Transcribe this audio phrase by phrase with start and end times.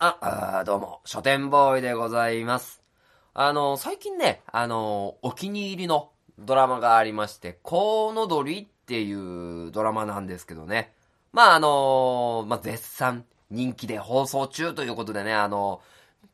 [0.00, 0.18] あ、
[0.58, 2.82] あどうも、書店ボーイでございます。
[3.32, 10.92] あの、最近ね、あの、お気に入りのドラマがありまして、コウノドリっていうドラマなんですけどね。
[11.32, 15.80] まあ、あの、まあ、絶賛人気で放送中ということでね、あの、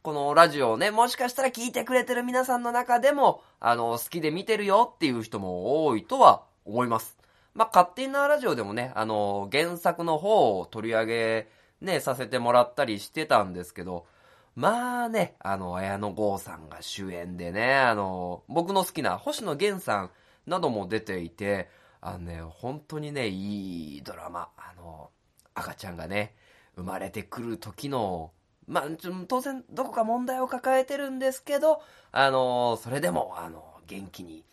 [0.00, 7.18] このラジオをね、もしかしたら聞いてくれてる皆さんの中でも、あの、好きで見てるよっていう人も多いとは思います。
[7.54, 14.06] まあ、勝手なラジオでもね、あの、原作の方を取り上げ、ね、させてもらったりしてたんですけど、
[14.54, 20.10] まあね、あの、綾野剛さんが主演でね、あの、僕の好きな星野源さん
[20.46, 21.68] なども出ていて、
[22.00, 24.48] あのね、本当にね、いいドラマ。
[24.56, 25.10] あの、
[25.54, 26.34] 赤ちゃんがね、
[26.76, 28.32] 生まれてくる時の、
[28.66, 28.84] まあ、
[29.26, 31.82] 当然、どこか問題を抱えてるんですけど、
[32.12, 34.44] あの、それでも、あの、元気に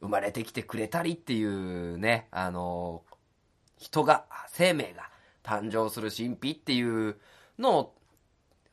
[0.00, 3.02] 生まれてきてくれたりっていうね、あの、
[3.78, 5.11] 人が、生命が
[5.42, 7.16] 誕生する神秘っていう
[7.58, 7.94] のを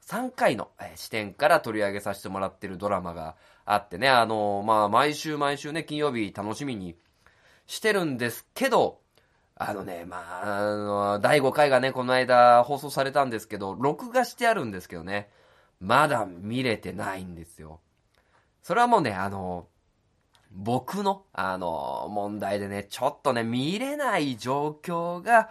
[0.07, 6.95] 3回の視点から取り上げさせてもらってるドラマがあってね、あの、まあ、毎週毎週ね、金曜日楽しみに
[7.67, 8.99] してるんですけど、
[9.55, 15.29] あのね、まあ、あの、第5回がね、この間放送されたんですけど、録画してあるんですけどね、
[15.79, 17.79] まだ見れてないんですよ。
[18.63, 19.67] それはもうね、あの、
[20.51, 25.49] 僕の、あの、問題でね、ちょっとね、見れない状況が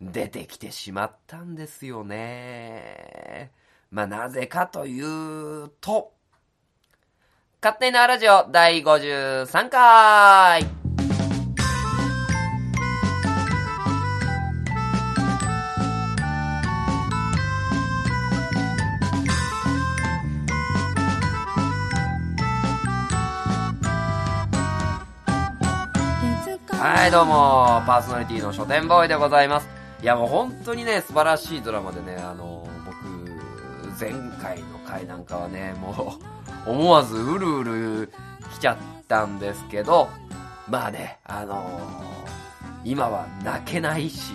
[0.00, 3.50] 出てきてしまったんですよね。
[3.90, 6.12] まあ、なぜかというと、
[7.60, 10.64] 勝手なラジオ第53回
[26.80, 29.77] はい、どうも、パーソナリティの書店ボーイでございます。
[30.00, 33.28] いや、もう本当にね、素晴らしいドラマでね、あの、僕、
[33.98, 36.16] 前回の回なんかはね、も
[36.66, 38.12] う、 思わずうるうる
[38.54, 38.76] 来ちゃっ
[39.08, 40.08] たんですけど、
[40.68, 41.64] まあね、あの
[42.84, 44.32] 今は泣けないし、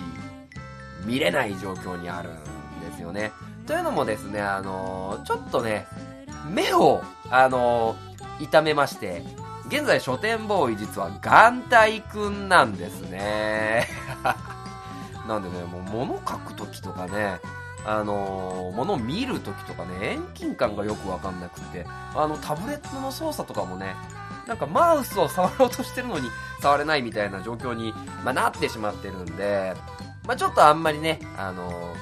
[1.04, 2.32] 見れない状況にあるん
[2.80, 3.32] ですよね。
[3.66, 5.86] というのもですね、あのちょっとね、
[6.48, 7.96] 目を、あの
[8.40, 9.22] 痛めまして、
[9.68, 13.88] 現在書店ボーイ実は眼帯くんなんですね。
[15.26, 17.38] なんでね、もう物書くときとかね、
[17.86, 23.94] あのー、物見るときとかね、遠近感がよくわかんなくて、あの、タブレットの操作とかもね、
[24.46, 26.28] なんかマウスを触ろうとしてるのに
[26.62, 29.74] 触れないみたいな状況に、まあ、なってしまってるんで、
[30.26, 31.94] まあ、ちょっとあんまりね、あの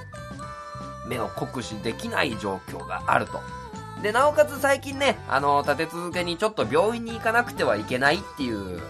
[1.07, 3.41] ー、目を酷使できない状況があると。
[4.03, 8.81] で、なおかつ最近ね、あの、立て続けにちょっと病院に行かなくてはいけないっていう、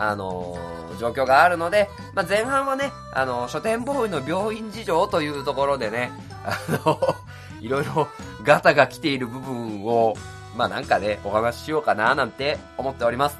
[0.00, 0.56] あの
[0.98, 6.10] 状況があるので、まあ、前半はね、あの書店ボーイの病院事情というところでね、
[6.42, 6.98] あの、
[7.60, 8.08] いろいろ
[8.42, 10.14] ガタが来ている部分を、
[10.56, 13.36] まあ、なんかね、お話ししようかななんて思っております。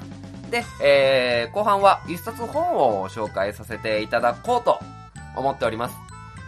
[0.51, 4.79] で、えー、後半は一冊本を紹介させていただこうと
[5.35, 5.95] 思っております。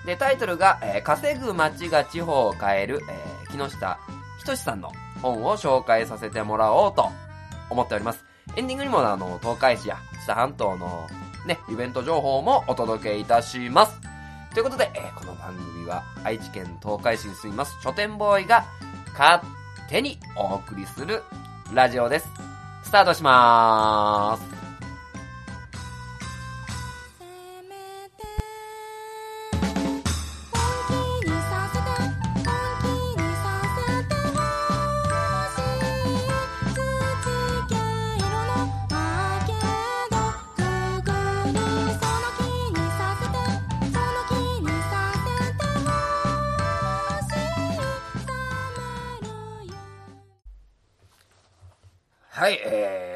[0.05, 3.97] で、タイトルが、えー稼ぐ街が地方を変える、えー木下
[4.37, 4.91] ひとしさんの
[5.21, 7.09] 本を紹介させてもらおうと
[7.69, 8.32] 思っております。
[8.55, 11.07] エンディングにもあの、東海市や知多半島の
[11.45, 13.99] ね、イベント情報もお届けいたします。
[14.53, 18.65] ということで、えーこの番組は愛知県東海市に住みます書店ボーイが
[19.17, 19.43] 勝
[19.89, 21.23] 手にお送りする
[21.73, 22.27] ラジオです。
[22.83, 24.62] スタートしまーす。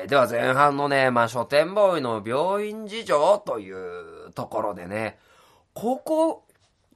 [0.08, 5.20] では前半のね、まあ、書店ボーイの病院事情というところでね、
[5.74, 6.46] ここ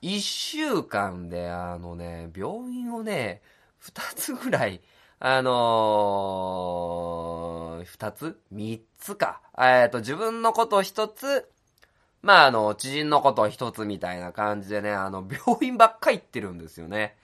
[0.01, 3.41] 一週間であのね、病院をね、
[3.79, 4.81] 二つぐらい、
[5.19, 8.39] あのー、二つ？
[8.49, 9.41] 三つか。
[9.57, 11.49] えっ、と、自分のこと一つ、
[12.21, 17.17] まあ、あの、知人のこと一つみたいな感じでね、あの、病院ばっか行ってるんですよね。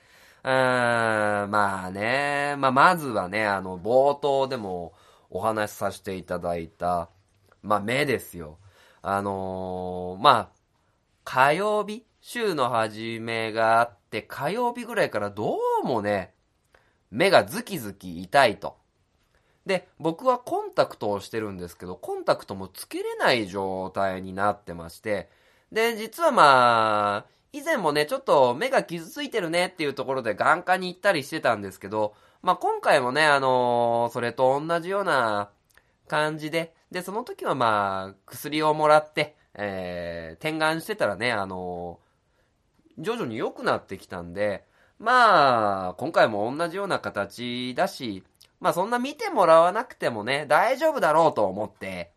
[0.43, 4.93] うーん、まあね、まあ、まずはね、あの、冒頭でも
[5.29, 7.09] お話しさせていただいた、
[7.61, 8.57] まあ、目ですよ。
[9.01, 10.49] あのーまあ、
[11.23, 12.05] 火曜日？
[12.19, 16.33] 週の初めがあって、火曜日ぐらいからどうもね、
[17.09, 18.75] 目がズキズキ痛いと。
[19.65, 25.29] で、僕はコンタクトをしてるんですけど、コンタクトもつけれない状態になってまして、
[25.71, 32.13] で、実はまあ、以前もね、ちょっと目が傷ついてるねっていうところで眼科に行ったりしてたんですけど、
[32.47, 35.49] まあ、今回もね、あのーそれと同じような
[36.07, 44.63] 感じで、で、その時はまあ、薬をもらって、えー、点眼してたらね、あのー徐々に良くなってきたんで、
[44.97, 48.23] まあ、今回も同じような形だし、
[48.61, 52.13] まあそんな見てもらわなくてもね、大丈夫だろうと思って、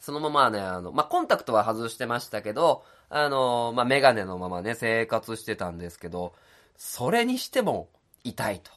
[0.00, 6.32] そのままね、あの、まあコンタクトは外してましたけど、あの、まあメガネのままね、生活してたんですけど、
[6.78, 7.90] それにしても
[8.24, 8.76] 痛いと。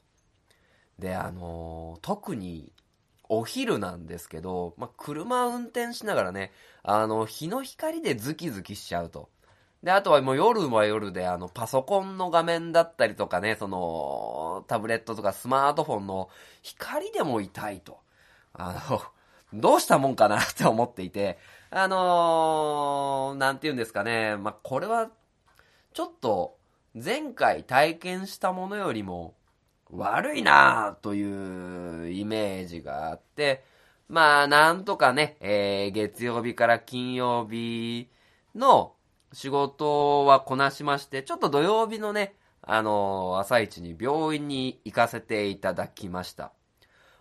[1.00, 2.72] で、あの、特に
[3.30, 6.52] お昼なんですけど、まあ車運転しながらね、
[6.84, 9.30] あの、日の光でズキズキしちゃうと。
[9.84, 16.30] で、あとはもう夜は夜で、あの、パソコンの画面だったりとかね、その、タブレットとかスマートフォンの
[16.64, 18.00] 光でも痛いと。
[18.54, 19.02] あの、
[19.54, 21.40] どうしたもんかなって思っていて、
[21.72, 25.10] あのーなんて言うんですかね、まあ、これは、
[25.94, 26.58] ちょっと、
[26.96, 29.36] 前回体験したものよりも、
[29.92, 33.64] 悪いなというイメージがあって、
[34.08, 38.10] まあ、なんとかね、えー月曜日から金曜日
[38.56, 38.94] の
[39.34, 46.52] 仕事はこなしまして、ちょっと土曜日のね、あのー朝一に病院に行かせていただきました。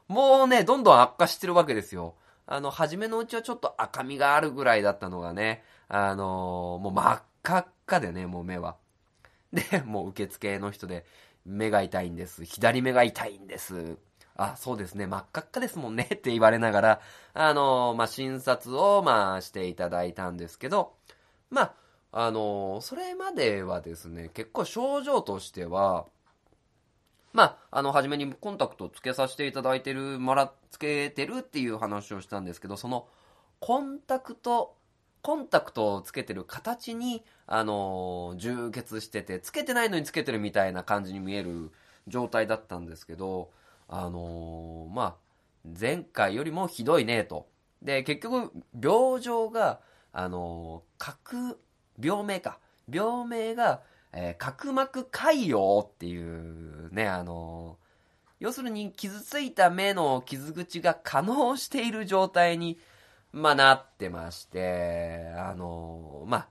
[0.09, 2.15] もうね、どんどん悪化してるわけですよ。
[2.47, 8.77] あの、初めのうちはちょっと赤みがあるぐらいだったのがね、あのーもう真っ赤っかでね、もう目は。
[9.53, 11.05] で、もう受付の人で、
[11.49, 12.45] 目が痛いんです。
[12.45, 13.97] 左目が痛いんです。
[14.37, 17.01] あ、そうですね、真っ赤っかですもんね って言われながら、
[17.35, 20.95] あのまあ、診察を、まあ、していただいたんですけど、
[21.51, 21.75] まあ、
[22.13, 26.07] あのそれまではですね、結構症状としては、
[27.33, 33.07] まあ、あの、初めにコンタクトをつけさせていただいてる、もら、つけてるっていう話をしたんですけど、その、
[33.61, 34.77] コンタクト、
[35.23, 41.71] コンタクトをつけてる形に、あのー充血してて、つけてないのにつけてるみたいな感じに見える
[42.07, 43.51] 状態だったんですけど、
[43.89, 45.15] あのーまあ、
[45.79, 47.49] 前回よりもひどいね、と。
[47.83, 49.81] で、結局、病状が、
[50.13, 51.59] あのー角、
[52.01, 52.59] 病名か。
[52.91, 53.83] 病名が、
[54.13, 57.89] えー角膜潰瘍っていうね、あのー
[58.41, 62.79] 要するに傷ついた目の傷口が可能している状態に、
[63.33, 66.49] まあ、なってまして、あのまあ、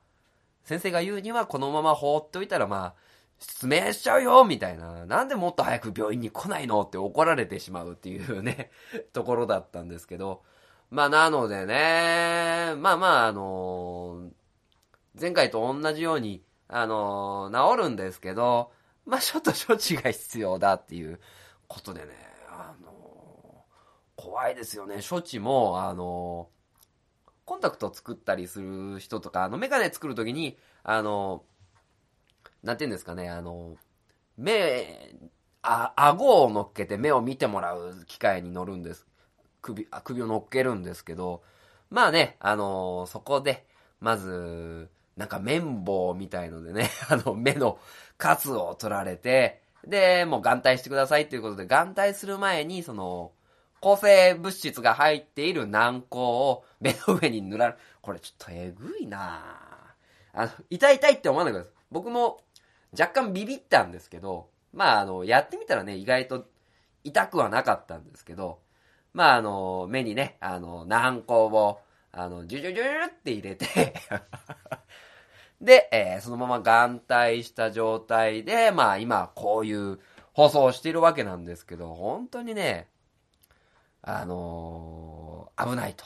[0.63, 2.95] 先生が言うにはこのまま放っておいたら、まあ、
[3.39, 5.05] 失明しちゃうよみたいな。
[5.05, 8.71] なんでもっと早く病院に来ないのって怒られてしまうっていうね、
[9.13, 10.43] ところだったんですけど。
[10.89, 14.31] まあ、なのでね、まあまあ、あのー
[15.19, 18.71] 前回と同じように、あのー治るんですけど、
[19.05, 21.19] まあ、ちょっと処置が必要だっていう
[21.67, 22.07] ことでね、
[22.49, 24.99] あのー怖いですよね。
[25.07, 26.49] 処置も、あの
[27.47, 31.43] コンタクトを作ったりする人とか、あの、メガネ作るときに、あの
[32.61, 33.77] なんて言うんですかね、あの
[34.37, 35.15] 目、
[35.61, 39.07] あ、顎を乗っけて目を見てもらう機械に乗るんです。
[39.61, 41.41] 首、あ首を乗っけるんですけど、
[41.89, 43.65] まあね、あのそこで、
[44.01, 47.79] まず、なんか綿棒みたいのでね、 あの、目の
[48.17, 53.31] カツを取られて、で、もう眼帯してくださいということで、眼帯する前に、その、
[53.87, 59.39] 抗生物質が入っている軟膏を目の上に塗られ、これちょっとえぐいな
[60.33, 61.73] あの、痛い痛いって思わないでください。
[61.89, 62.41] 僕も
[62.91, 66.49] 若干ビビったんですけど、まあ、あの、やってみたらね、意外と
[67.05, 68.59] 痛くはなかったんですけど、
[69.13, 71.79] まあ、あの、目にね、あの、軟膏を、
[72.11, 73.93] あの、ジュジュジュジュって入れて、
[75.61, 79.99] で、えーそのまま眼帯した状態で、まあ今こういう
[80.33, 82.89] 放送をしているわけなんですけど、本当にね、
[84.09, 86.05] あのー危ないと。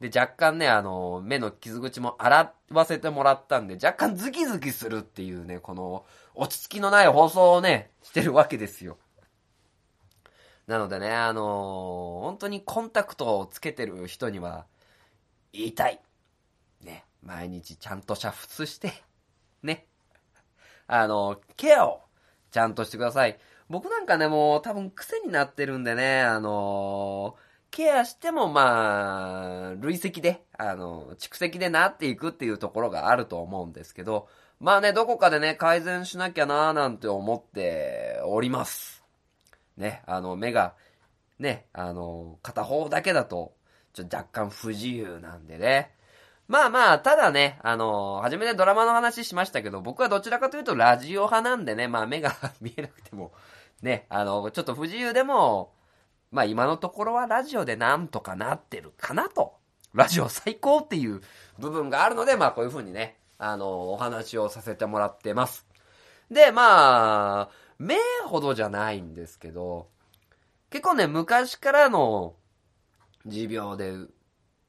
[0.00, 8.98] で、若干ね、あのー目の傷口も洗わせてもらったんで、若干ズキズキするっていうね、この落ち着きのない放送をね、してるわけですよ。
[10.66, 14.66] なのでね、あのー本当にコンタクトをつけてる人には、
[15.54, 16.00] 言いたい。
[16.82, 18.92] ね、毎日ちゃんと煮沸して、
[19.62, 19.86] ね、
[20.86, 22.02] あの、ケアを
[22.50, 23.38] ちゃんとしてください。
[23.72, 27.36] 僕なんかね、もう多分癖になってるんでね、あの、
[27.70, 34.28] ケアしてもまあ、累積で、あの、蓄積でなっていくっていうところがあると思うんですけど、
[34.60, 39.02] まあね、どこかでね、改善しなきゃなーなんて思っております。
[39.78, 40.74] ね、あの、目が、
[41.38, 43.54] ね、あの、片方だけだと、
[43.94, 45.92] ちょっと若干不自由なんでね。
[46.52, 53.32] まあまあ、ただね、あの初めてドラマの話しましたけど、僕はどちらかというとラジオ派なんでね、まあ目が 見えなくても、
[53.82, 55.74] ね、あの、ちょっと不自由でも、
[56.30, 59.54] まあ今のところはラジオでなんとかなってるかなと。
[59.92, 61.20] ラジオ最高っていう
[61.58, 65.66] 部分があるので、まあこういう風にね、あの、お話をさせてもらってます。
[66.30, 67.96] で、まあ、目
[68.26, 69.88] ほどじゃないんですけど、
[70.70, 72.36] 結構ね、昔からの
[73.26, 73.92] 持病で、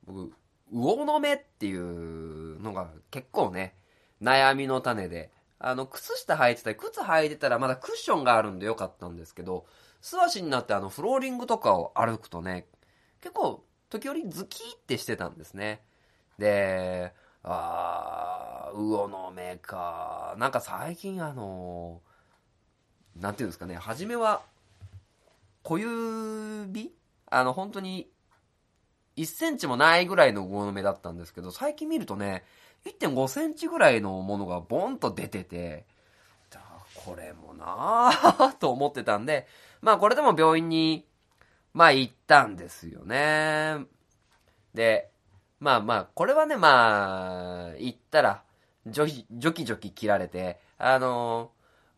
[0.06, 0.34] 僕、
[0.72, 3.76] 魚の目っていうのが結構ね、
[4.22, 5.32] 悩みの種で、
[5.64, 9.66] あの、靴下履いてたり、靴履いてたらまだクッションがあるんでよかったんですけど、
[10.02, 12.68] 素足になってあの、フローリングとかを歩くとね、
[13.22, 15.82] 結構、時折ズキーってしてたんですね。
[16.38, 20.36] で、あー、魚の目か。
[20.38, 22.02] なんか最近あの、
[23.16, 24.42] なんていうんですかね、初めは、
[25.64, 26.94] 小指？
[27.28, 28.12] あの、本当に、
[29.18, 32.44] 1センチもないぐらいの魚の目だったんですけど、最近見るとね、
[32.86, 35.86] 1.5センチぐらいのものがボンと出てて、
[36.96, 39.48] これもなぁ と思ってたんで、
[39.82, 41.06] まあこれでも病院に、
[41.74, 43.86] まあ行ったんですよね。
[44.74, 45.12] で、
[45.60, 48.44] まあまあ、これはね、まあ、行ったら、
[48.86, 51.52] ジョキ、ジョキジョキ切られて、あの、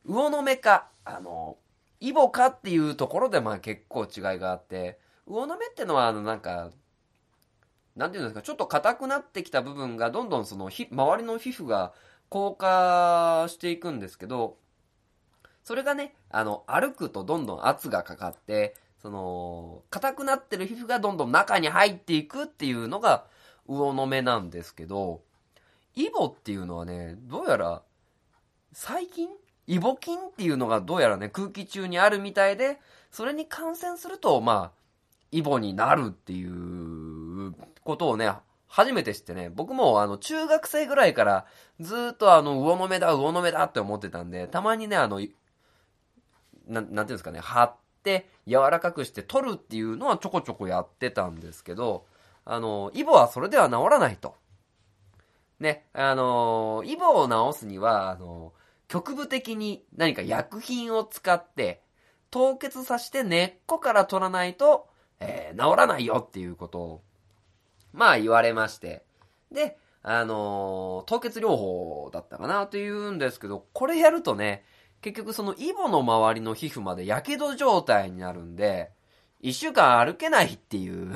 [0.06, 1.58] 魚の目か、あの、
[2.00, 6.70] イボかっていうところでまあ結構違いがあって、魚の目ってのはあのなんか、
[7.96, 11.94] なんていうんですか、ちょっと硬くなってきた部分がどんどんその、周りの皮膚が
[12.30, 14.58] 硬化していくんですけど、
[15.64, 23.26] それがね、あの、歩くとどんどん圧がかかって、その、硬くなってる皮膚がどんどん中に入っていくっていうのが、
[23.68, 25.24] 魚の目なんですけど、
[25.96, 27.82] イボっていうのはね、どうやら、
[28.74, 29.30] 細菌
[29.68, 34.80] イボ菌っていうのがどうやらね、空気中にあるみたいで、それに感染すると、まあ、
[35.32, 36.52] イボになるっていう
[37.86, 38.30] ことをね、
[38.68, 41.46] 初めて知ってね、僕もあの、中学生ぐらいから
[41.80, 45.22] ずっとあの、魚の目だ、魚の目だって思ってたんで、たまにね、あの、
[46.68, 52.06] ななんていうんですかね、貼って、柔らかくして取るっていうのはちょこちょこやってたんですけど、
[52.44, 54.36] あの、イボはそれでは治らないと。
[55.60, 58.54] ね、あの、イボを治すには、あの、
[58.88, 61.82] 局部的に何か薬品を使って、
[62.30, 64.88] 凍結させて根っこから取らないと、
[65.20, 67.04] えー治らないよっていうことを、
[67.96, 69.04] まあ言われまして。
[69.52, 74.64] で、あの凍結療法だったかなというんですけど、これやるとね、
[75.02, 78.92] 結局そのイボの周りの皮膚まで火傷状態になるんで、
[79.42, 81.14] 一週間歩けないっていう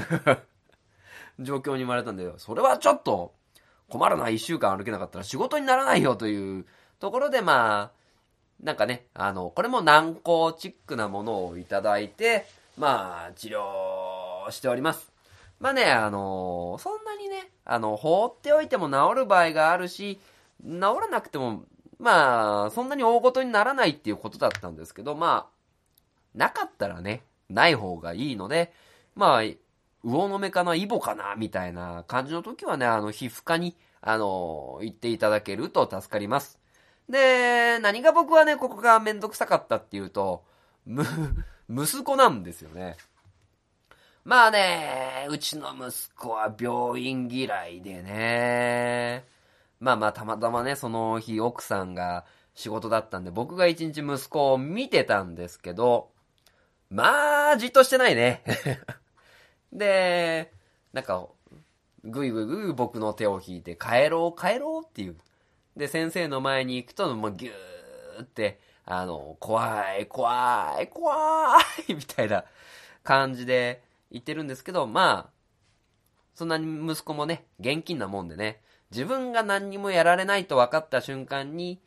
[1.40, 3.34] 状況に生まれたんで、それはちょっと
[3.90, 6.66] 困るな、一週間歩けなかったら仕事にならないよという
[7.00, 8.00] ところで、まあ、
[8.64, 12.46] なんかね、あの、これも軟膏チックなものをいただいて、
[12.78, 15.12] まあ、治療しております。
[15.60, 20.20] まあね、あの、そんなにね、あの、放っておいても治る場合があるし、
[20.64, 21.64] 治らなくても、
[22.00, 25.60] まあ、そんなに大ごとにならないっていうことだったんですけど、まあ、
[26.34, 28.72] なかったらね、ない方がいいので、
[29.16, 29.44] まあ、
[30.04, 36.58] 魚の目かな、イボかな、みたいな感じの時はね、あの、皮膚科に、あの、行っていただけると助かります。
[37.10, 40.46] で、何が僕はね、ここがめんどくさかったっていうと、
[40.86, 41.04] む、
[41.70, 42.96] 息子なんですよね。
[44.30, 49.26] まあね、うちの息子は病院嫌いでね。
[49.80, 56.12] まあまあ、たまたまね、その日奥さんが仕事だったんで、僕が一日息子を見てたんですけど、
[56.92, 58.44] まあ、じっとしてないね。
[59.74, 60.54] で、
[60.94, 61.28] なんか、
[62.04, 65.18] ぐいぐいぐい僕の手を引いて、帰ろう、帰ろうっていう。
[65.76, 71.58] で、先生の前に行くと、もうギューって、あの、怖い、怖い、怖
[71.88, 72.46] い、みたいな
[73.02, 75.40] 感じで言ってるんですけど、まあ、
[76.36, 78.62] そんなに息子もね、現金なもんでね、
[78.92, 81.82] 自分が何にもやられないと分かった瞬間に、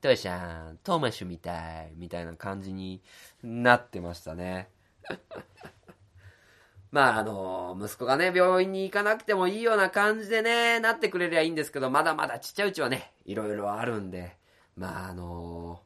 [0.00, 3.02] トシゃん、トーマシュみたい、みたいな感じに
[3.42, 4.68] なってましたね。
[6.90, 14.36] まあ、あの、息子がね、病院に行かなくてもいいような感じでね、なってくれりゃいいんですけど、まだまだちっちゃいうちはね、いろいろあるんで、
[14.76, 15.82] まあ、あの、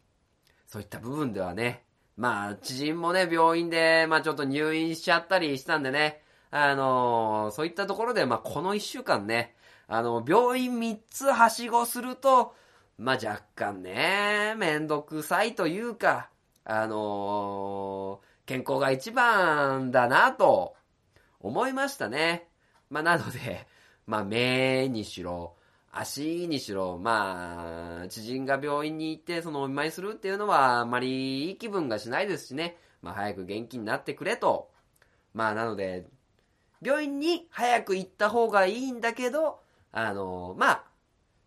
[0.67, 1.86] そういった部分ではね、
[2.17, 9.55] まあ、知人もね、病院で、まあちょっと入院しちゃったりしたんでね、あの、そういったところで、まあこの一週間ね、
[9.87, 12.55] あの、病院3つはしごすると、
[12.99, 16.31] まあ若干ね、めんどくさいというか、
[16.65, 20.75] あの健康が一番だなと
[21.41, 22.49] 思いましたね。
[22.91, 23.67] まあなので、
[24.07, 25.55] まあ目にしろ、
[25.99, 32.77] 足にしろ、まあ、知人が病院に行って、そのお見舞いするっていうのは、あまりいい気分がしないですしね。
[33.01, 34.71] まあ早く元気になってくれと。
[35.33, 36.07] まあなので、
[36.83, 39.61] 病院に早く行った方がいいんだけど、
[39.93, 40.85] あの、まあ、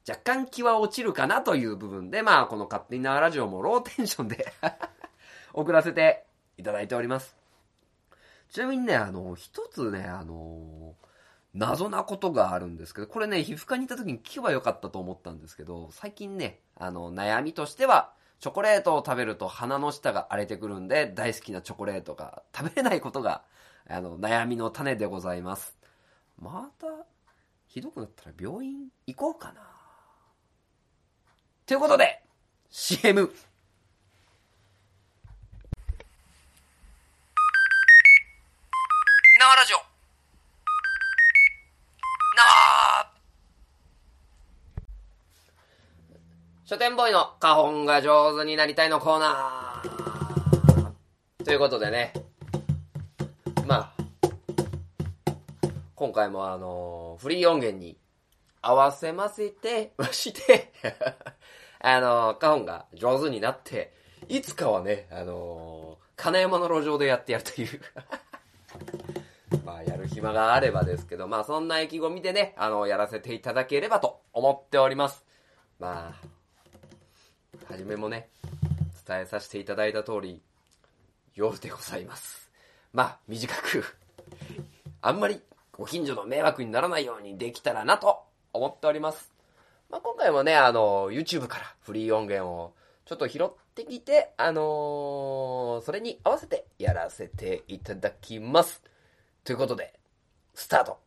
[0.07, 4.51] 若干気は落ちるかなという部分で、まあこの勝手に縄ラジオもローテンションで
[5.53, 6.25] 送らせて
[6.57, 7.35] いただいております。
[8.49, 10.95] ちなみにね、あの、一つね、あの、
[11.53, 23.43] 謎なことがあるんですけど、これね、皮膚科に行った時に聞けばよかったと思ったんですけど、最近ね、あの、悩みとしては、チョコレートを食べると鼻の下が荒れてくるんで、大好きなチョコレートが食べれないことが、
[23.89, 25.75] あの、悩みの種でございます。
[26.39, 26.87] また、
[27.67, 29.61] ひどくなったら病院行こうかな。
[31.65, 32.23] ということで、
[32.69, 33.29] CM!
[39.39, 39.77] 生ラジオ
[42.35, 42.43] 生
[46.69, 52.13] 書店ボーイの花本が上手になりたいのコーナーということでね、
[53.65, 54.03] まあ、
[55.95, 57.97] 今回もあのフリー音源に
[58.61, 60.71] 合わせませて、まして、
[61.81, 63.91] あの花本が上手になって、
[64.27, 67.81] いつかはね、あの金山の路上でやってやるという。
[69.65, 75.25] まあ、やる暇があればですけど、まあ、そんな意気込みでね、あの、やらせていただければと思っております。
[75.79, 76.38] まあ、
[77.67, 78.29] はじめもね、
[79.07, 80.39] 伝えさせていただいた通り、
[81.33, 82.51] 夜でございます。
[82.93, 83.83] まあ、短く、
[85.01, 85.41] あんまり
[85.71, 88.19] ご近所の迷惑にならないようにできたらなと
[88.53, 89.31] 思っております。
[89.89, 92.73] まあ、今回もね、あの、YouTube からフリー音源を
[93.05, 98.83] ちょっと拾ってきて、あのーそれに合わせてやらせていただきます。
[99.43, 99.97] ということで、
[100.53, 100.99] スタート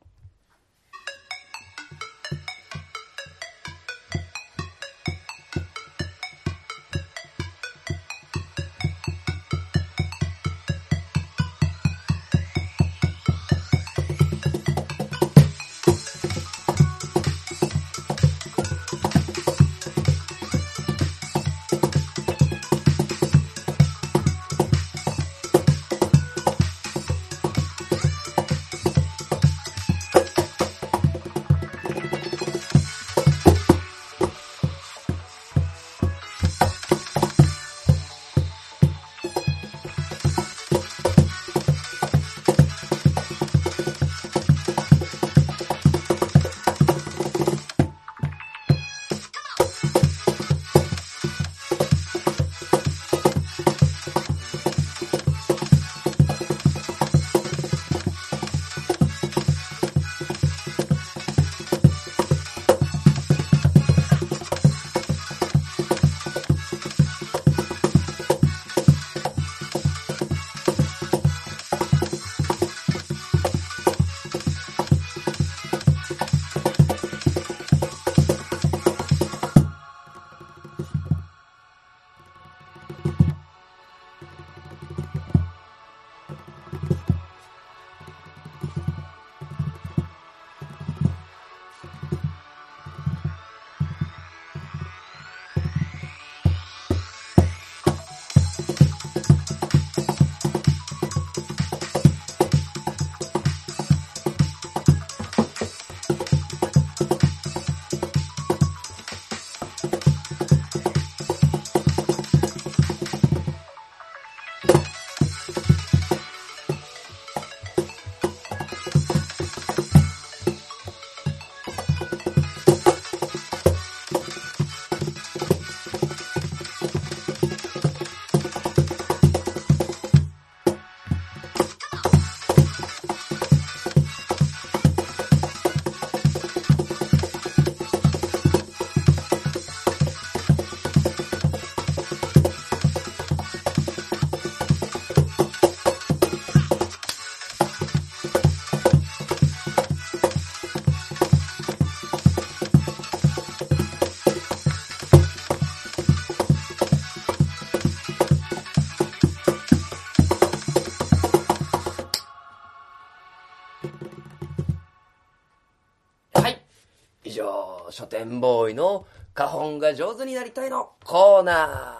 [167.32, 171.96] 以上、書店ボーイの花本が上手になりたいのコーナ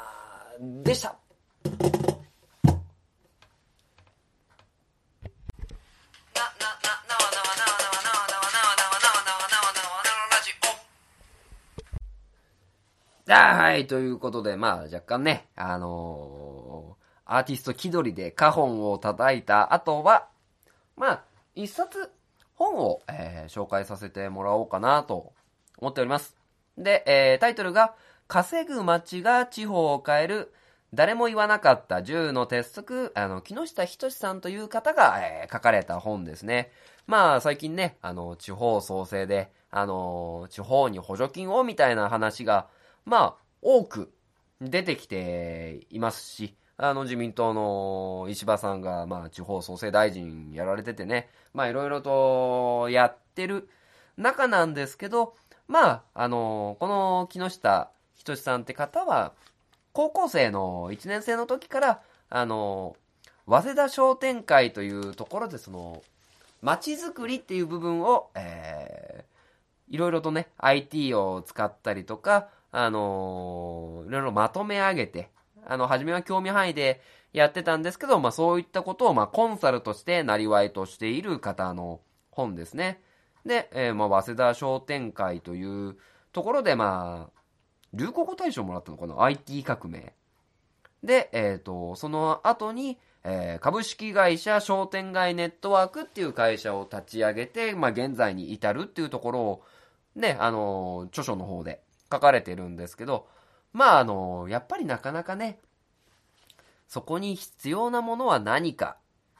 [0.60, 1.16] ーでした。
[13.26, 20.28] はい、ということで、まあ若干ね、あのーアーティスト気取りで花本を叩いた後は、
[20.98, 22.10] まあ、一冊
[22.54, 25.32] 本を、えー紹介させてもらおうかなと
[25.78, 26.36] 思っております。
[26.78, 27.94] で、えータイトルが、
[28.28, 30.52] 稼ぐ街が地方を変える、
[30.94, 36.70] 誰も言わなかった10の鉄則、あの、木下仁さんという方が、えー書かれた本ですね。
[37.06, 42.68] まあ最近ね、あの、地方創生で、あの、地方に補助金をみたいな話が、
[43.04, 44.12] まあ多く
[44.60, 53.68] 出てきていますし、あの自民党の石破さんが、まあ地方創生大臣やられててね、まあいろいろとやってる
[54.16, 55.34] 中なんですけど、
[55.68, 59.32] まあ、あの、この木下仁さんって方は、
[59.92, 62.96] 高校生の1年生の時から、あの、
[63.46, 66.02] 早稲田商店会というところで、その、
[66.60, 75.28] 街づくりっていう部分を、えー、いろいろとね、IT を使ったりとか、あのいろいろまとめ上げて、
[75.66, 77.00] あの、初めは興味範囲で
[77.32, 83.00] やってたんですけど、まあそういったことを、まあコンサルとして、なりわいとしている方の本ですね。
[83.44, 85.96] で、えーまあ、早稲田商店会という
[86.32, 87.40] ところで、まあ、
[87.92, 90.14] 流行語大賞もらったのかな ?IT 革命。
[91.02, 99.64] で、えっ、と、その後に、えー株式会社商店街ネットワークっていう会社を立ち上げて、まあ、現在に至るっていうところを、
[100.16, 103.28] ね、あの、著書の方で書かれてるんですけど、
[103.72, 105.60] まあ、あの、やっぱりなかなかね、
[106.88, 108.98] そこに必要なものは何か。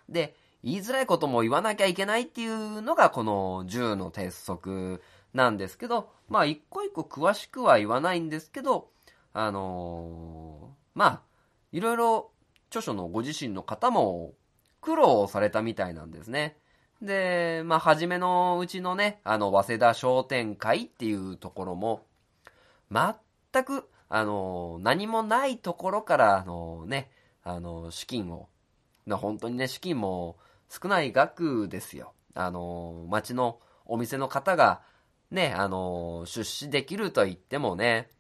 [0.09, 5.03] で、言いづらいことも言わなきゃいけないっていうのがこの10の鉄則
[5.35, 8.89] なんですけど、まあ一個一個詳しくは言わないんですけど、
[9.33, 11.21] あのーまあ、
[11.73, 12.31] いろいろ
[12.69, 14.35] 著書のご自身の方も
[14.81, 16.57] 苦労されたみたいなんですね。
[17.01, 22.07] で、まあ初めのうちのね、あの、早稲田商店会っていうところも、
[22.91, 27.11] 全く、あの何もないところから、あのね、
[27.43, 28.51] あの資金を、
[29.09, 30.37] 本当にね、資金も
[30.69, 32.13] 少ない額ですよ。
[32.35, 34.83] あの、町のお店の方が、
[35.31, 38.11] ね、あの、出資できると言ってもね、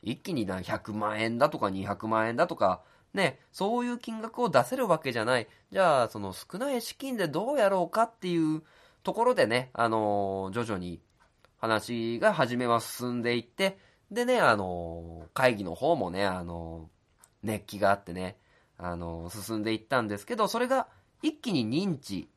[0.00, 2.80] 一気にな100万円だとか200万円だとか、
[3.12, 5.48] ね、そういう金額を出せるわけじゃない。
[5.70, 8.62] じゃあ、その少ない資金でどうやろうかっていう
[9.02, 11.02] ところでね、あの、徐々に
[11.58, 13.76] 話が初めは進んでいって、
[14.10, 16.88] でね、あの、会議の方もね、あの、
[17.42, 18.36] 熱気があってね、
[18.78, 20.88] あの、進んでいったんですけど、それが
[21.22, 22.28] 一気に認知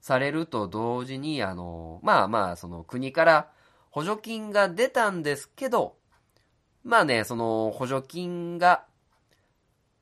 [0.00, 3.50] されると同時に、あの、まあまあ、その国から
[3.90, 5.96] 補助金が出たんですけど、
[6.84, 8.84] まあね、その補助金が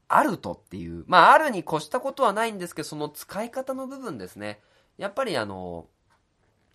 [0.09, 4.61] あるとっていう、まああるに越したことはないんですけど、その使い方の部分ですね。
[4.99, 5.87] やっぱりあの、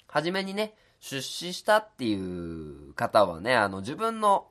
[0.08, 4.48] 初めにね、出資したっていう方はね、あの自分の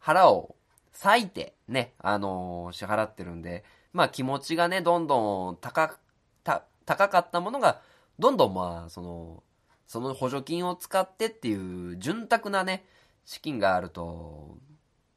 [0.00, 0.56] 腹を
[1.04, 5.98] 割いてね、あの支払ってるんで、まあ気持ちがね、どんどん高、
[6.42, 7.82] た高かったものが、
[8.18, 9.42] どんどんまあ、その、
[9.86, 12.86] その補助金を使ってっていう潤沢なね、
[13.26, 14.56] 資金があると、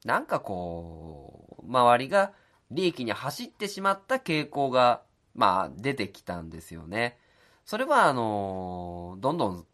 [0.04, 2.34] なんかこう、周りが
[2.72, 5.02] 利益に走ってしまった傾向が、
[5.34, 7.18] まあ出てきたんですよね。
[7.64, 9.66] それはあの、どんどん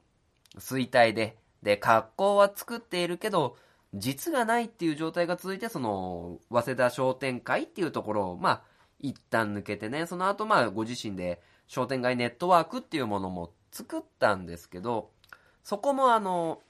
[0.57, 3.57] 衰退で、で、格好は作っているけど、
[3.93, 8.61] 実がないっていう状態が続いて、その、早稲田商店会っていうところを、まあ、
[8.99, 15.11] 一旦抜けてね、その後、まあ、ご自身で商店街ネットワークっていうものも作ったんですけど、
[15.63, 16.61] そこもあの、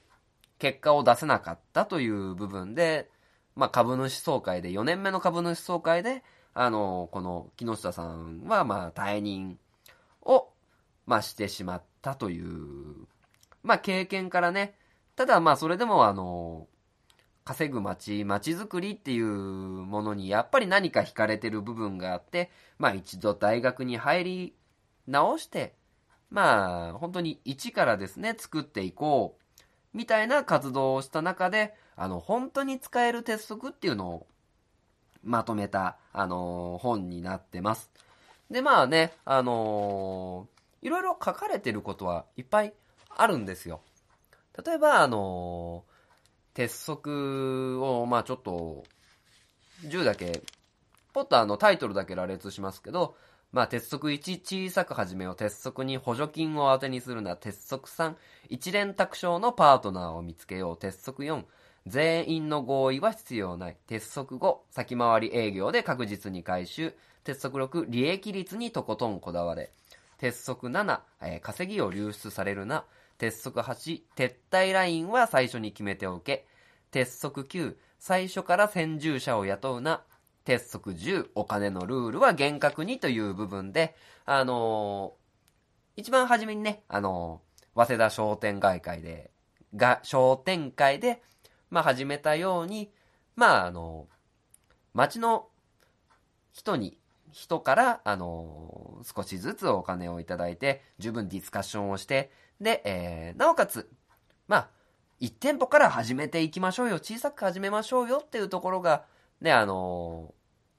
[0.58, 3.10] 結果を出せなかったという部分で、
[3.54, 6.22] まあ、株主総会で、4年目の株主総会で、
[6.54, 9.58] あの、この木下さんは、まあ、退任
[10.22, 10.48] を、
[11.06, 13.06] まあ、してしまったという、
[13.66, 14.74] まあ、経験からね、
[15.16, 16.68] ただまあ、それでもあの、
[17.44, 24.54] 稼ぐ街、街づくりっていうものにやっぱり何か惹かれてる部分があって、まあ一度大学に入り
[25.06, 25.74] 直して、
[26.30, 34.26] まあ本当に一からですね、作っていこう、みたいな活動をした中で、あの、本当に使える鉄則っていうのを
[35.22, 37.90] まとめた、あの本になってます。
[38.50, 40.48] で、まあね、あの
[40.82, 42.74] いろいろ書かれてることはいっぱい
[43.16, 43.80] あるんですよ。
[44.64, 45.84] 例えば、あの
[46.54, 48.84] 鉄則を、まあちょっと、
[49.84, 50.42] 10だけ、
[51.12, 53.16] ポッとあのタイトルだけ羅列しますけど、
[53.52, 55.36] まあ鉄則1、小さく始めよう。
[55.36, 57.36] 鉄則2、補助金を当てにするな。
[57.36, 58.14] 鉄則3、
[58.48, 60.76] 一連卓上のパートナーを見つけよう。
[60.76, 61.44] 鉄則4、
[61.86, 63.76] 全員の合意は必要ない。
[63.86, 66.94] 鉄則5、先回り営業で確実に回収。
[67.24, 69.70] 鉄則6、利益率にとことんこだわれ。
[70.18, 72.84] 鉄則7、えー稼ぎを流出されるな。
[73.18, 76.46] 鉄則8、撤退ラインは最初に決めておけ。
[76.90, 80.04] 鉄則9、最初から先住者を雇うな。
[80.44, 85.26] 鉄則10、お金のルールは厳格にという部分で、あのー
[85.98, 89.30] 一番初めにね、あのー早稲田商店街会で、
[89.74, 91.22] が、商店会で、
[91.68, 92.92] まあ始めたように、
[93.34, 94.06] まああの
[94.94, 95.48] 町の
[96.52, 96.98] 人に
[97.32, 103.88] 人から、あの少しずつお金をいただいて、十分ディスカッションをして、で、えーなおかつ、
[104.48, 104.68] まあ、
[105.20, 109.04] 1店舗から始めていきましょうよ、小さく始めましょうよっていうところが、
[109.40, 110.34] ね、あの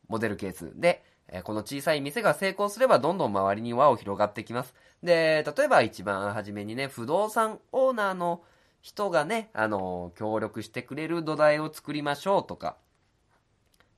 [0.08, 4.74] モデルケースで、えーこの小さい店が成功すればどんどん周りに輪を広がってきます。
[5.04, 8.44] で、例えば一番初めにね、不動産オーナーの
[8.82, 12.78] 人がね、あの協力してくれる土台を作りましょうとか。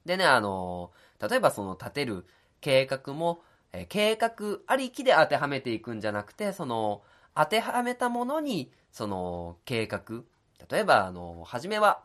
[0.06, 2.26] でね、あの例えばその立てる
[2.62, 7.04] 計画も、え計画ありきで当てはめていくんじゃなくて、その、
[7.36, 10.24] 当てはめたものに、その、計画。
[10.70, 12.04] 例えば、あの、初めは、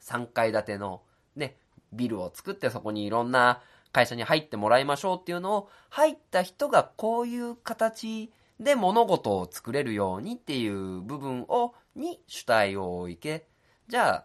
[0.00, 1.02] 3階建ての、
[1.36, 1.56] ね、
[1.92, 13.46] ビルを作ってそこにいろんな会社に入ってもらいましょうっていうのを、入った人がこういう形で物事を作れるようにっていう部分を、に主体を置いて、
[13.88, 14.24] じゃあ、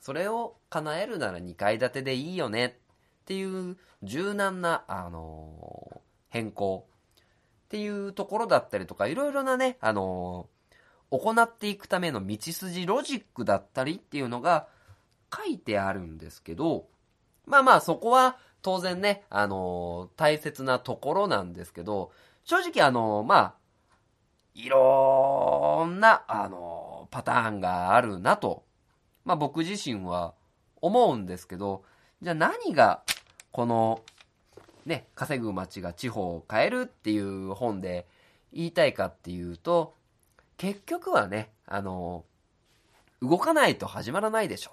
[0.00, 6.86] それを叶えるなら2階建てでいいよねっていう柔軟な、あの変更
[7.66, 10.46] っていうところだったりとか、いろいろなね、あの
[11.10, 14.68] 行っていくための道筋、ロジックだったりっていうのが
[15.34, 16.86] 書いてあるんですけど、
[17.44, 22.12] まあまあそこは当然ね、あの大切なところなんですけど、
[22.44, 23.54] 正直あのまあ、
[24.54, 28.64] いろんな、あのパターンがあるなと、
[29.24, 30.34] まあ僕自身は
[30.80, 31.82] 思うんですけど、
[32.22, 33.02] じゃあ何が
[33.50, 34.02] この
[34.86, 38.06] ね、稼ぐ街が地方を変えるっていう本で
[38.52, 39.92] 言いたいかっていうと、
[40.56, 42.24] 結局はね、あの、
[43.20, 44.70] 動かないと始まらないでしょ。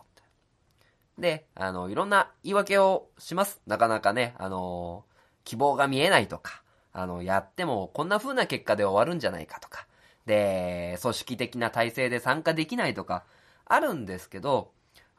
[1.17, 3.60] で、あの、いろんな言い訳をします。
[3.67, 5.04] なかなかね、あの、
[5.43, 9.88] 希望が見えないとか、あの、やってもこんな風な結果で終わるんじゃないかとか、
[10.26, 13.23] で、組織的な体制で参加できないとか、
[13.65, 14.71] あるんですけど、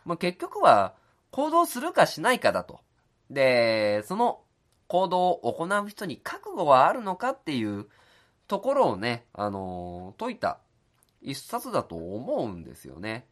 [0.04, 0.94] まあ、結局は
[1.30, 2.80] 行動するかしないかだと。
[3.30, 4.40] で、その
[4.88, 7.86] 行動を行う人に覚悟はあるのかっていう
[8.46, 10.58] ところをね、あの解いた
[11.22, 13.26] 一冊だと思うんですよね。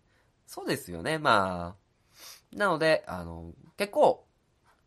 [0.46, 1.18] そうですよね。
[1.18, 4.26] まあ、なので、あの、結構、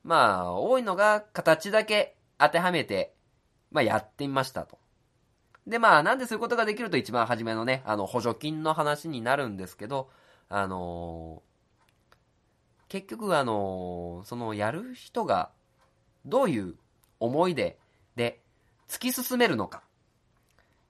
[0.04, 3.16] まあ、多いのが形だけ当てはめて、
[3.72, 4.78] まあ、やってみましたと。
[5.68, 10.10] で、まあ、なんでそういうことができると一番初めのね、あの、補助金の話になるんですけど、
[10.48, 11.42] あの
[12.88, 15.50] 結局、あのその、やる人が、
[16.26, 16.76] どういう
[17.20, 17.78] 思いで、
[18.16, 18.40] で、
[18.88, 19.84] 突き進めるのか。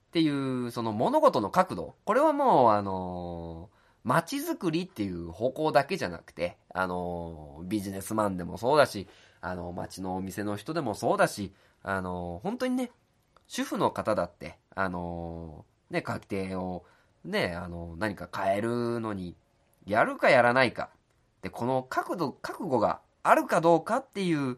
[0.08, 1.96] っていう、その物事の角度。
[2.06, 3.70] これはもう、あの
[4.06, 9.08] 街づくりっていう方向だけじゃなくて、あのビジネスマンでもそうだし、
[9.42, 12.92] あの、街のお店の人でもそうだし、あの本当にね、
[13.48, 16.86] 主婦の方だって、あのね、家庭を、
[17.24, 19.36] ね、あの何か変えるのに、
[19.86, 20.92] やるかやらないか。
[21.42, 24.58] で、この角度、覚悟があるかどうかっていう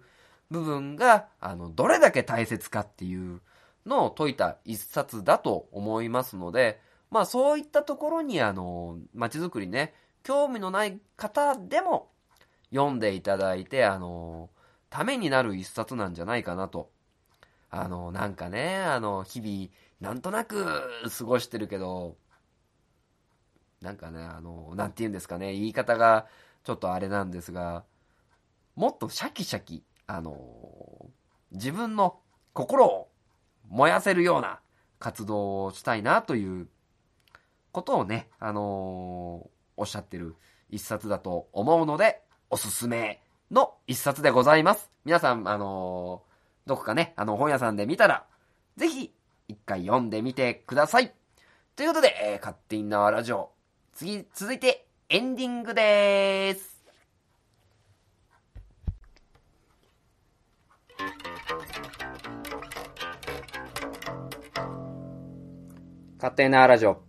[0.50, 3.42] 部分が、あの、どれだけ大切かっていう
[3.86, 6.80] のを説いた一冊だと思いますので、
[7.10, 12.10] まあそういったところに、あの、街づくりね、興味のない方でも
[12.72, 14.50] 読んでいただいて、あの、
[14.90, 16.92] ためになる一冊なんじゃないかなと。
[17.70, 20.82] あの、なんかね、あの、日々、なんとなく
[21.18, 22.18] 過ごしてるけど、
[23.82, 26.28] なんかね、あの、なんて言うんですかね、言い方が
[26.64, 27.84] ちょっとあれなんですが、
[28.76, 30.36] もっとシャキシャキ、あの、
[31.52, 32.20] 自分の
[32.54, 33.10] 心を
[33.70, 34.60] 燃やせるような
[35.00, 36.67] 活動をしたいなという
[37.72, 40.36] ことをね、あのおっしゃってる
[40.70, 44.89] 一冊だと思うので、おすすめの一冊でございます。
[45.06, 46.24] 皆さん、あの
[46.65, 48.26] どこかね、あの、本屋さんで見たら、
[48.76, 49.13] ぜひ、
[49.48, 51.13] 一回読んでみてください。
[51.76, 53.52] ということで、えー、勝手に縄ラジオ。
[53.93, 56.77] 次、続いて、エンディングでーす。
[66.18, 67.00] 勝手に縄ラジオ。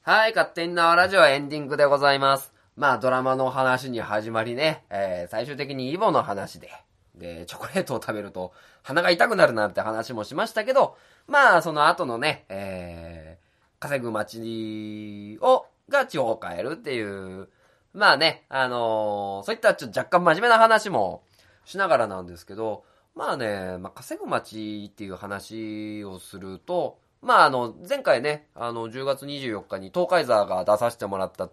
[0.00, 2.54] はい、勝手に縄ラジオエンディングでございます。
[2.74, 6.70] まあ、ドラマの話に始まりね、えー、最終的にイボの話で、
[7.14, 10.96] で、チョコレートを食べると鼻が痛くなるなんて話もしましたけど、
[11.28, 17.50] まあ、その後のね、えー、稼ぐ街を、が地方を変えるっていう、
[17.92, 21.24] まあね、あのーそういったちょっと若干真面目な話も
[21.66, 22.84] しながらなんですけど、
[23.16, 31.48] まあね、まあ、稼ぐ街っていう話をすると、まああの、前回ね、あの、10月24日に東海座が出させてもらった、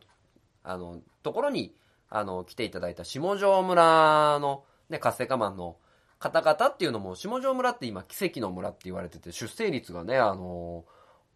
[0.64, 1.74] あの、ところに、
[2.10, 5.78] あの、来ていただいた下條村の、ね、活性化マンの
[6.20, 10.84] 方々っていうのも、下條村って今、奇跡の村って言われてて、出生率がね、あの、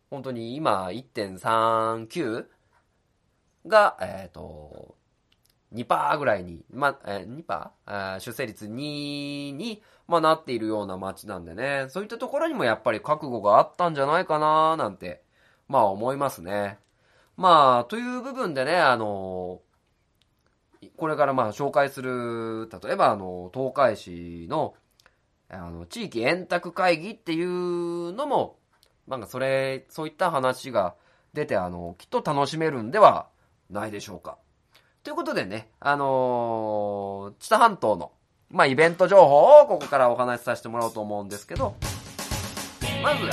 [0.09, 2.47] 本当に今、1.39
[3.65, 4.96] が、えっ、と、
[5.85, 7.69] 2%ぐらいに、ま、えー、2%?
[7.85, 15.21] あ出生率2に、まあ、なっているような街なんでね、そういったところにもやっぱり覚悟があったんじゃないかななんて、
[15.67, 16.79] まあ思いますね。
[17.35, 19.61] まあ、という部分でね、あの
[20.97, 24.75] これからまあ紹介する、例えばあの、東海市の、
[25.49, 28.57] あの、地域円卓会議っていうのも、
[29.07, 30.95] なんかそれ、そういった話が
[31.33, 33.29] 出て、あの、きっと楽しめるんでは
[33.69, 34.37] ないでしょうか。
[35.07, 38.11] ということでね、あのー、知多半島の、
[38.51, 41.75] まあ、イベント情報をここからお話しさせてもらおうと思うんですけど、
[43.01, 43.31] まずは、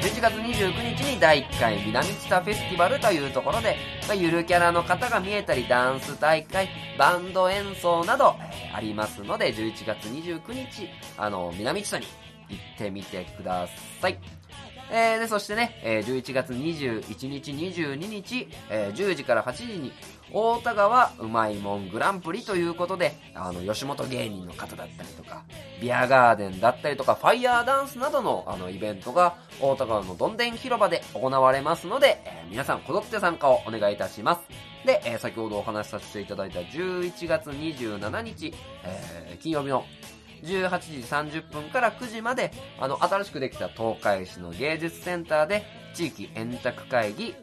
[0.00, 8.36] 11月29日に第1回南知多フェスティバルというところで、まあ、ゆるキャラの方が見えたり、ダンス大会、バンド演奏など、
[8.72, 12.06] ありますので、11月29日、あの、南知多に
[12.50, 13.66] 行ってみてくだ
[14.00, 14.20] さい。
[14.90, 19.92] えーで、そしてね、えー11月21日、22日、えー10時から8時に、
[20.32, 25.44] 大田川うまいもんグランプリということで、あの、吉本芸人の方だったりとか、
[25.80, 34.40] ビアガーデンだったりとか、ファイヤーダンスなどの、あの、イベントが、大田川のどんでん広場で行われますので、えー皆さん、こぞって参加をお願いいたします。
[34.86, 39.84] で、えー先ほどお話しさせていただいた11月27日、えー金曜日の
[40.42, 45.64] 18時30分から9時まで、あの、新しくできた東海市の芸術センターで、
[45.94, 47.34] 地域円卓会議、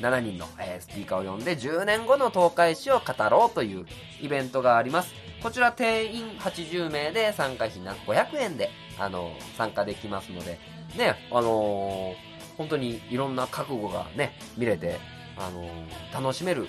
[0.00, 3.86] 7人の、えースピーカーを呼んで10年後の東海市を語ろうという
[4.20, 5.14] イベントがあります。
[5.42, 10.58] こちら定員80名で参加費な500円で、あの、参加できますので、
[10.96, 14.98] ね、あのー本当にいろんな覚悟がね、見れて、
[15.36, 15.68] あの
[16.10, 16.68] 楽しめる、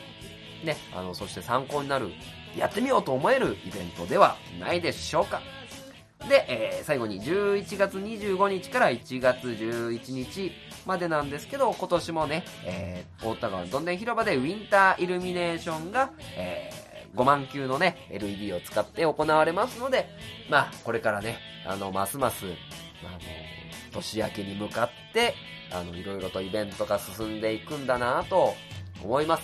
[0.65, 2.11] ね、あの、そして参考になる、
[2.57, 5.41] やってみようと思えるイベントではないでしょうか。
[6.27, 10.51] で、えー最後に11月25日から1月11日
[10.87, 20.07] までなんですけど、今年もね、えー、大田川のどんでん広場でウィンターイルミネーションが、えー5万球のね、LED を使って行われますので、
[20.49, 23.19] まあ、これからね、あの、ますます、あの、
[23.91, 25.33] 年明けに向かって、
[25.71, 28.53] あの、いろいろとイベントが進んでいくんだなと
[29.03, 29.43] 思います。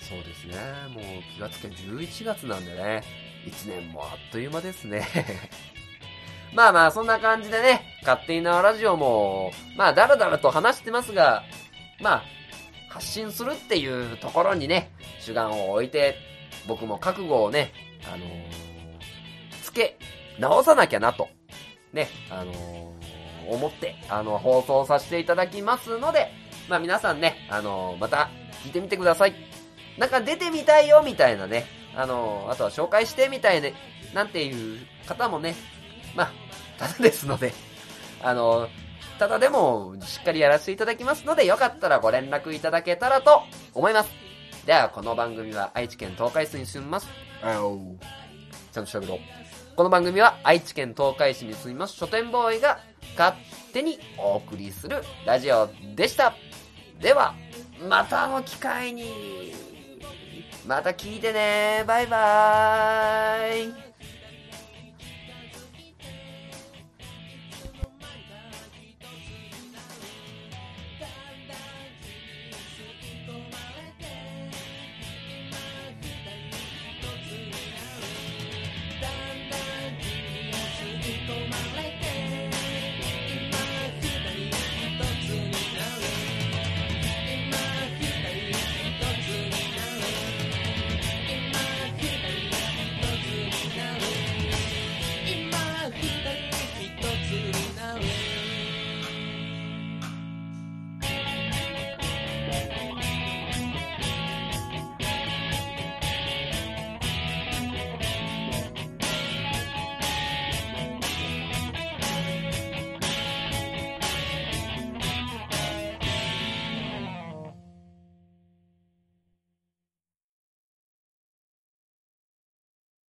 [0.00, 0.56] そうですね。
[0.92, 1.04] もう
[1.34, 3.02] 気がつけ11月なんでね、
[3.46, 5.06] 1年もあっという間ですね。
[6.54, 11.44] まあまあ、そんな感じでね、勝手に縄ラジオも、まあ、だらだらと話してますが、
[12.00, 12.22] まあ、
[12.88, 16.16] 発信するっていうところにね、主眼を置いて、
[16.66, 17.72] 僕も覚悟をね、
[18.06, 18.28] あのー
[19.62, 19.98] つけ、
[20.38, 21.28] 直さなきゃなと、
[21.92, 22.88] ね、あのー
[23.50, 26.30] 思って、あの、放送させていただきますので、
[26.68, 28.30] まあ皆さんね、あのーまた
[28.64, 29.34] 聞いてみてください。
[29.98, 33.74] なんか出てみたいよみたいなね、あのーあとは紹介してみたいね、
[34.14, 35.54] なんていう方もね、
[36.18, 36.32] まあ、
[36.78, 37.52] ただですので、
[38.22, 38.68] あの、
[39.20, 44.10] ただでもしっかりやらせていただきますので、よかったらご連絡いただけたらと思います。
[44.66, 47.08] では、この番組は愛知県東海市に住みます。
[47.40, 47.78] あお
[48.72, 49.18] ちゃんと喋ろう。
[49.76, 52.80] この番組は愛知県東海市に住みます書店ボーイが
[53.16, 53.36] 勝
[53.72, 56.34] 手にお送りするラジオでした。
[57.00, 57.36] では、
[57.88, 59.54] またの機会に、
[60.66, 61.84] また聞いてね。
[61.86, 63.87] バイバーイ。